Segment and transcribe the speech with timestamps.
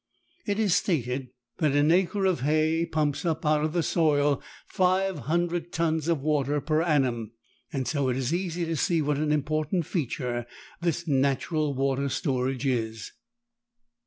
[0.47, 1.27] It is stated
[1.59, 6.59] that an acre of hay pumps up out of the soil 500 tons of water
[6.59, 7.33] per annum,
[7.83, 10.47] so it is easy to see what an important feature
[10.81, 13.11] this natural water storage is.